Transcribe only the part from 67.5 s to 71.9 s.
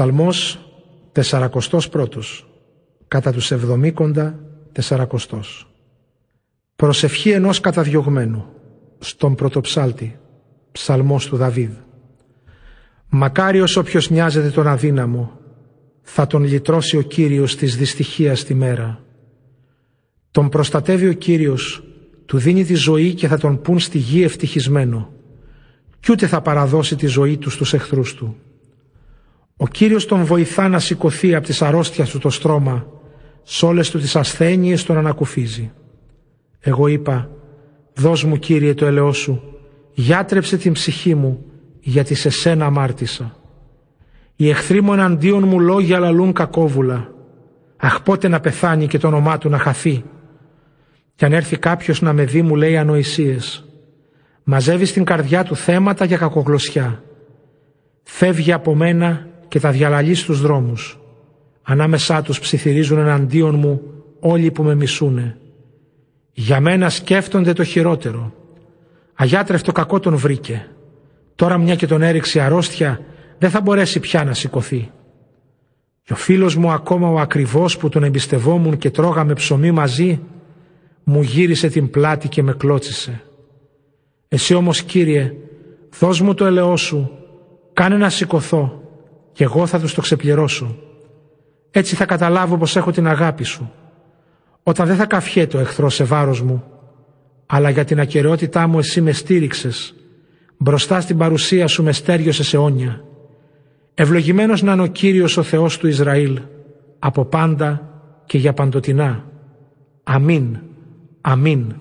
το χειρότερο. Αγιάτρευτο κακό τον βρήκε. Τώρα μια και